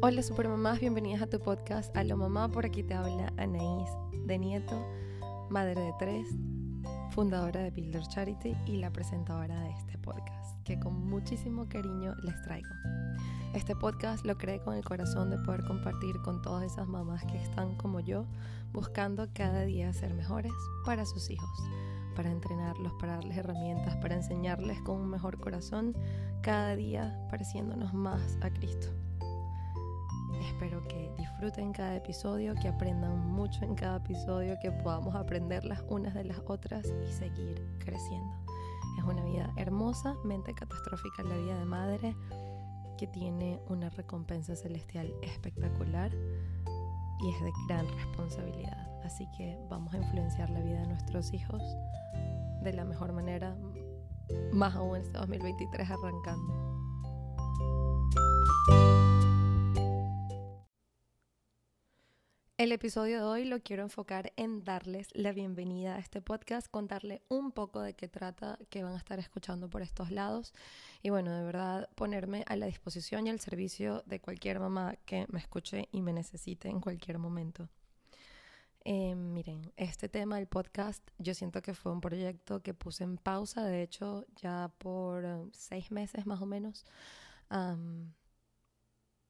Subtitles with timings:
[0.00, 3.90] Hola supermamás, bienvenidas a tu podcast A lo mamá, por aquí te habla Anaís
[4.26, 4.80] de Nieto,
[5.50, 6.28] madre de tres,
[7.10, 12.40] fundadora de Builder Charity y la presentadora de este podcast, que con muchísimo cariño les
[12.42, 12.68] traigo.
[13.54, 17.42] Este podcast lo creé con el corazón de poder compartir con todas esas mamás que
[17.42, 18.24] están como yo,
[18.72, 20.52] buscando cada día ser mejores
[20.86, 21.58] para sus hijos,
[22.14, 25.96] para entrenarlos, para darles herramientas, para enseñarles con un mejor corazón,
[26.40, 28.90] cada día pareciéndonos más a Cristo.
[30.40, 35.82] Espero que disfruten cada episodio, que aprendan mucho en cada episodio, que podamos aprender las
[35.88, 38.34] unas de las otras y seguir creciendo.
[38.98, 42.16] Es una vida hermosa, mente catastrófica, la vida de madre,
[42.98, 46.12] que tiene una recompensa celestial espectacular
[47.20, 48.88] y es de gran responsabilidad.
[49.04, 51.62] Así que vamos a influenciar la vida de nuestros hijos
[52.62, 53.56] de la mejor manera,
[54.52, 56.67] más aún este 2023 arrancando.
[62.58, 67.22] El episodio de hoy lo quiero enfocar en darles la bienvenida a este podcast, contarle
[67.28, 70.52] un poco de qué trata, que van a estar escuchando por estos lados
[71.00, 75.24] y bueno, de verdad ponerme a la disposición y al servicio de cualquier mamá que
[75.28, 77.68] me escuche y me necesite en cualquier momento.
[78.84, 83.18] Eh, miren, este tema del podcast yo siento que fue un proyecto que puse en
[83.18, 86.84] pausa, de hecho ya por eh, seis meses más o menos.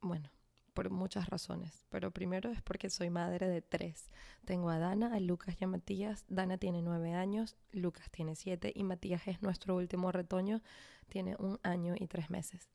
[0.00, 0.30] bueno,
[0.76, 4.10] por muchas razones, pero primero es porque soy madre de tres.
[4.44, 6.26] Tengo a Dana, a Lucas y a Matías.
[6.28, 10.60] Dana tiene nueve años, Lucas tiene siete y Matías es nuestro último retoño,
[11.08, 12.68] tiene un año y tres meses.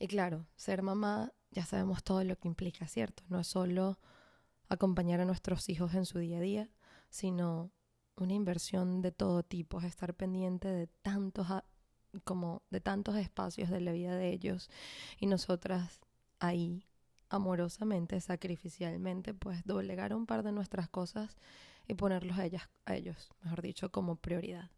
[0.00, 3.22] Y claro, ser mamá ya sabemos todo lo que implica, ¿cierto?
[3.28, 4.00] No es solo
[4.68, 6.70] acompañar a nuestros hijos en su día a día,
[7.10, 7.70] sino
[8.16, 11.46] una inversión de todo tipo, es estar pendiente de tantos
[12.24, 14.68] como de tantos espacios de la vida de ellos
[15.16, 16.00] y nosotras
[16.40, 16.86] ahí
[17.28, 21.36] amorosamente, sacrificialmente, pues doblegar un par de nuestras cosas
[21.86, 24.70] y ponerlos a, ellas, a ellos, mejor dicho, como prioridad.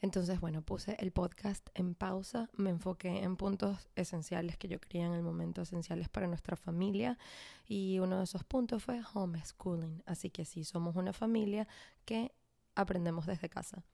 [0.00, 5.06] Entonces, bueno, puse el podcast en pausa, me enfoqué en puntos esenciales que yo creía
[5.06, 7.18] en el momento esenciales para nuestra familia
[7.66, 10.02] y uno de esos puntos fue homeschooling.
[10.06, 11.66] Así que sí, somos una familia
[12.04, 12.32] que
[12.74, 13.84] aprendemos desde casa.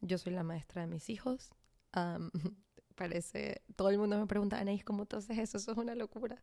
[0.00, 1.50] Yo soy la maestra de mis hijos,
[2.98, 5.56] parece, todo el mundo me pregunta, Anaís, ¿cómo tú haces eso?
[5.58, 6.42] Eso es una locura.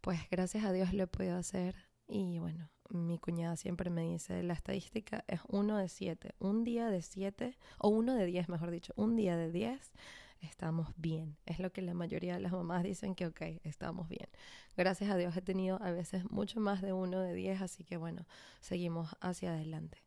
[0.00, 1.76] Pues gracias a Dios lo he podido hacer
[2.08, 6.88] y bueno, mi cuñada siempre me dice, la estadística es uno de siete, un día
[6.88, 9.92] de siete, o uno de diez, mejor dicho, un día de diez,
[10.40, 11.36] estamos bien.
[11.46, 14.28] Es lo que la mayoría de las mamás dicen que, ok, estamos bien.
[14.76, 17.96] Gracias a Dios he tenido a veces mucho más de uno de diez, así que
[17.96, 18.26] bueno,
[18.60, 20.03] seguimos hacia adelante.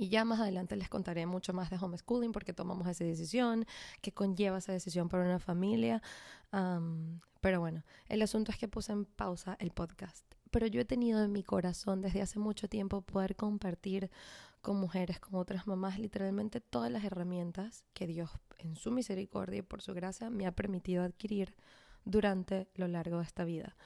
[0.00, 3.66] Y ya más adelante les contaré mucho más de homeschooling porque tomamos esa decisión,
[4.00, 6.00] qué conlleva esa decisión para una familia.
[7.42, 10.24] pero bueno, el asunto es que puse en pausa el podcast.
[10.50, 14.10] Pero yo he tenido en mi corazón desde hace mucho tiempo poder compartir
[14.62, 19.62] con mujeres, con otras mamás, literalmente todas las herramientas que Dios en su misericordia y
[19.62, 21.54] por su gracia me ha permitido adquirir
[22.06, 23.76] durante lo largo de esta vida.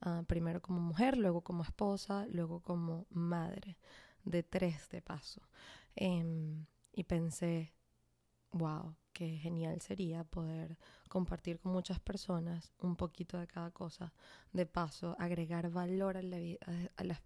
[0.00, 3.78] Ah, primero como mujer, luego como esposa, luego como madre
[4.24, 5.42] de tres de paso.
[5.96, 7.72] Em, y pensé,
[8.52, 14.12] wow, qué genial sería poder compartir con muchas personas un poquito de cada cosa.
[14.52, 16.58] De paso, agregar valor a la vida,
[16.96, 17.20] a las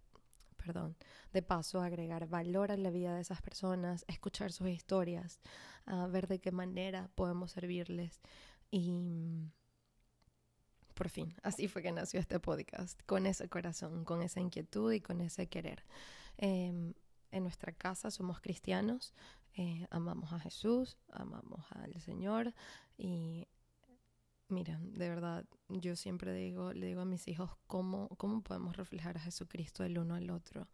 [0.64, 0.96] perdón,
[1.32, 5.40] de paso agregar valor a la vida de esas personas, escuchar sus historias,
[5.84, 8.22] a ver de qué manera podemos servirles
[8.70, 9.52] y
[10.94, 15.00] por fin, así fue que nació este podcast, con ese corazón, con esa inquietud y
[15.00, 15.84] con ese querer.
[16.36, 16.94] Em,
[17.30, 19.12] en nuestra casa somos cristianos,
[19.56, 22.54] eh, amamos a Jesús, amamos al Señor
[22.96, 23.46] y
[24.48, 29.16] miren, de verdad, yo siempre digo, le digo a mis hijos cómo, cómo podemos reflejar
[29.16, 30.68] a Jesucristo el uno al otro.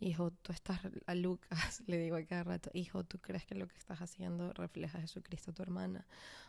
[0.00, 3.68] Hijo, tú estás a Lucas, le digo a cada rato, hijo, ¿tú crees que lo
[3.68, 6.06] que estás haciendo refleja a Jesucristo a tu hermana?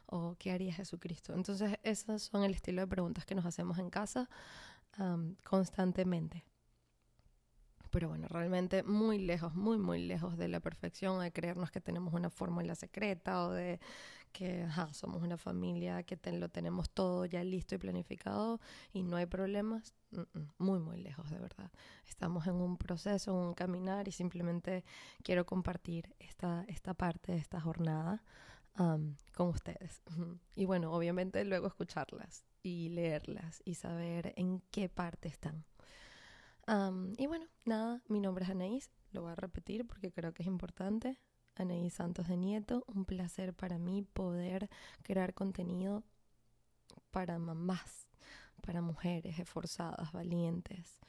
[0.07, 1.33] ¿O qué haría Jesucristo?
[1.33, 4.29] Entonces, esos son el estilo de preguntas que nos hacemos en casa
[5.43, 6.43] constantemente
[7.93, 12.15] pero bueno, realmente muy lejos, muy, muy lejos de la perfección, de creernos que tenemos
[12.15, 13.79] una fórmula secreta o de
[14.31, 18.59] que somos una familia que lo tenemos todo ya listo y planificado
[18.93, 19.93] y no hay problemas.
[20.57, 21.71] muy, muy lejos, de verdad.
[22.07, 24.83] Estamos en un proceso, en un caminar y simplemente
[25.21, 28.23] quiero compartir esta, esta parte de esta jornada
[28.75, 30.01] con ustedes.
[30.55, 35.63] Y bueno, obviamente luego escucharlas y leerlas y saber en qué parte están
[37.17, 40.47] y bueno, nada, mi nombre es Anaís, lo voy a repetir porque creo que es
[40.47, 41.19] importante.
[41.55, 44.69] Anaís Santos de Nieto, un placer para mí poder
[45.03, 46.03] crear contenido
[47.11, 48.07] para mamás,
[48.65, 50.99] para mujeres esforzadas, valientes,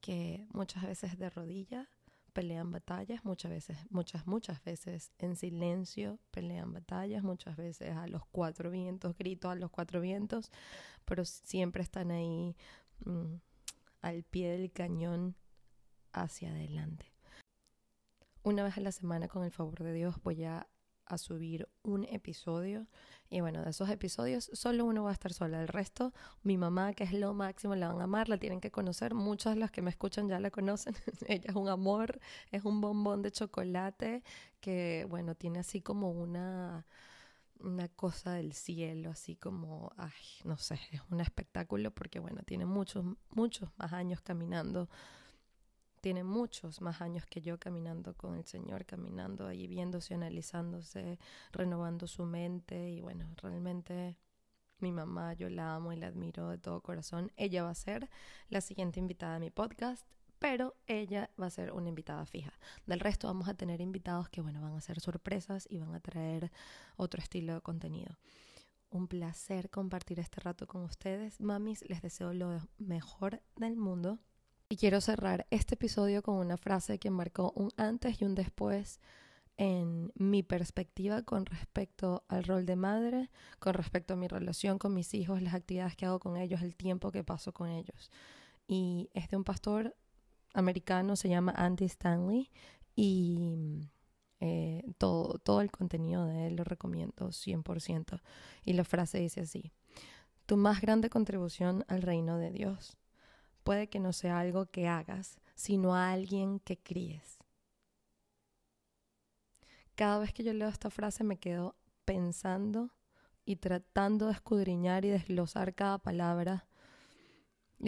[0.00, 1.88] que muchas veces de rodillas
[2.34, 8.26] pelean batallas, muchas veces, muchas, muchas veces en silencio pelean batallas, muchas veces a los
[8.26, 10.50] cuatro vientos, grito a los cuatro vientos,
[11.04, 12.56] pero siempre están ahí
[13.06, 13.36] mm,
[14.04, 15.34] al pie del cañón
[16.12, 17.12] hacia adelante.
[18.42, 20.68] Una vez a la semana, con el favor de Dios, voy a
[21.16, 22.86] subir un episodio.
[23.30, 25.62] Y bueno, de esos episodios solo uno va a estar sola.
[25.62, 26.12] El resto,
[26.42, 29.14] mi mamá, que es lo máximo, la van a amar, la tienen que conocer.
[29.14, 30.94] Muchas de las que me escuchan ya la conocen.
[31.26, 32.20] Ella es un amor,
[32.52, 34.22] es un bombón de chocolate
[34.60, 36.86] que, bueno, tiene así como una
[37.60, 40.12] una cosa del cielo, así como, ay,
[40.44, 44.88] no sé, es un espectáculo porque, bueno, tiene muchos, muchos más años caminando
[46.04, 51.18] tiene muchos más años que yo caminando con el Señor, caminando ahí, viéndose, analizándose,
[51.50, 54.18] renovando su mente y bueno, realmente
[54.80, 57.32] mi mamá, yo la amo y la admiro de todo corazón.
[57.36, 58.10] Ella va a ser
[58.50, 60.06] la siguiente invitada a mi podcast,
[60.44, 62.52] pero ella va a ser una invitada fija.
[62.84, 66.00] Del resto vamos a tener invitados que bueno, van a ser sorpresas y van a
[66.00, 66.52] traer
[66.96, 68.18] otro estilo de contenido.
[68.90, 71.40] Un placer compartir este rato con ustedes.
[71.40, 74.18] Mamis, les deseo lo mejor del mundo.
[74.68, 79.00] Y quiero cerrar este episodio con una frase que marcó un antes y un después
[79.56, 83.30] en mi perspectiva con respecto al rol de madre,
[83.60, 86.76] con respecto a mi relación con mis hijos, las actividades que hago con ellos, el
[86.76, 88.10] tiempo que paso con ellos.
[88.66, 89.96] Y es de un pastor
[90.54, 92.50] americano, se llama Andy Stanley,
[92.96, 93.90] y
[94.40, 98.20] eh, todo, todo el contenido de él lo recomiendo 100%.
[98.64, 99.72] Y la frase dice así,
[100.46, 102.96] tu más grande contribución al reino de Dios
[103.62, 107.38] puede que no sea algo que hagas, sino a alguien que críes.
[109.94, 112.90] Cada vez que yo leo esta frase me quedo pensando
[113.44, 116.66] y tratando de escudriñar y desglosar cada palabra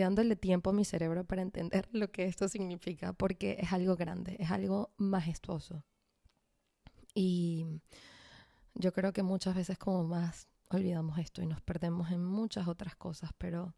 [0.03, 4.37] dándole tiempo a mi cerebro para entender lo que esto significa, porque es algo grande,
[4.39, 5.85] es algo majestuoso.
[7.15, 7.67] Y
[8.75, 12.95] yo creo que muchas veces como más olvidamos esto y nos perdemos en muchas otras
[12.97, 13.75] cosas, pero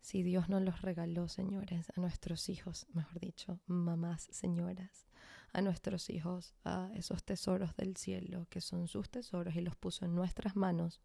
[0.00, 5.06] si Dios nos los regaló, señores, a nuestros hijos, mejor dicho, mamás, señoras,
[5.52, 10.04] a nuestros hijos, a esos tesoros del cielo, que son sus tesoros y los puso
[10.04, 11.00] en nuestras manos,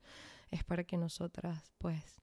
[0.52, 2.22] es para que nosotras, pues,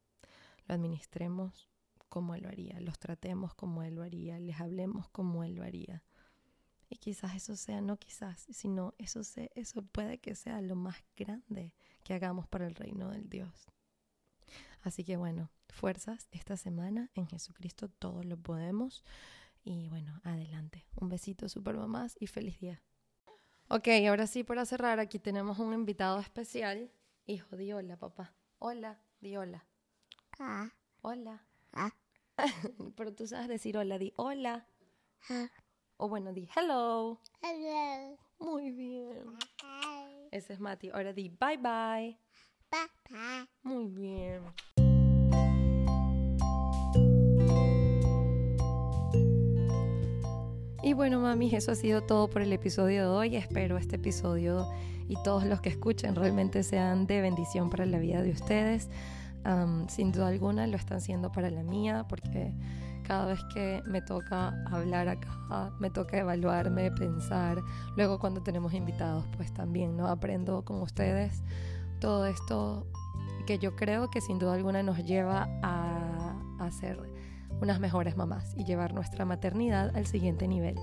[0.66, 1.69] lo administremos
[2.10, 5.64] como Él lo haría, los tratemos como Él lo haría, les hablemos como Él lo
[5.64, 6.04] haría.
[6.90, 10.96] Y quizás eso sea, no quizás, sino eso, sea, eso puede que sea lo más
[11.16, 11.72] grande
[12.04, 13.70] que hagamos para el reino del Dios.
[14.82, 17.10] Así que bueno, fuerzas esta semana.
[17.14, 19.04] En Jesucristo todos lo podemos.
[19.62, 20.86] Y bueno, adelante.
[20.96, 22.82] Un besito, super mamás, y feliz día.
[23.68, 26.90] Ok, ahora sí, para cerrar, aquí tenemos un invitado especial.
[27.26, 28.34] Hijo, di hola, papá.
[28.58, 29.64] Hola, di hola.
[30.38, 30.70] Ah.
[31.02, 31.49] Hola.
[32.96, 34.66] Pero tú sabes decir hola, di hola.
[35.28, 35.50] Ah.
[35.96, 37.20] O bueno, di hello.
[37.42, 38.18] Hello.
[38.38, 39.24] Muy bien.
[39.62, 40.28] Bye.
[40.30, 40.90] Ese es Mati.
[40.90, 42.18] Ahora di bye bye.
[42.70, 43.48] Bye.
[43.62, 44.42] Muy bien.
[50.82, 53.36] Y bueno, mamis, eso ha sido todo por el episodio de hoy.
[53.36, 54.66] Espero este episodio
[55.08, 58.88] y todos los que escuchen realmente sean de bendición para la vida de ustedes.
[59.88, 62.52] Sin duda alguna lo están siendo para la mía, porque
[63.06, 67.60] cada vez que me toca hablar acá, me toca evaluarme, pensar.
[67.96, 70.06] Luego cuando tenemos invitados, pues también, ¿no?
[70.06, 71.42] Aprendo con ustedes
[72.00, 72.86] todo esto
[73.46, 77.00] que yo creo que sin duda alguna nos lleva a, a ser
[77.60, 80.76] unas mejores mamás y llevar nuestra maternidad al siguiente nivel.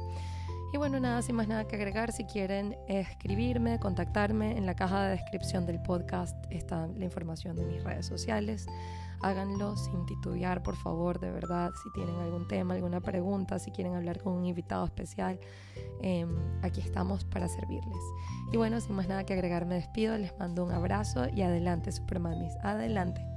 [0.74, 5.04] Y bueno, nada, sin más nada que agregar, si quieren escribirme, contactarme, en la caja
[5.04, 8.68] de descripción del podcast está la información de mis redes sociales.
[9.22, 11.72] Háganlo sin titubear, por favor, de verdad.
[11.82, 15.40] Si tienen algún tema, alguna pregunta, si quieren hablar con un invitado especial,
[16.02, 18.04] em, aquí estamos para servirles.
[18.52, 21.92] Y bueno, sin más nada que agregar, me despido, les mando un abrazo y adelante,
[21.94, 23.37] Supermamis, adelante.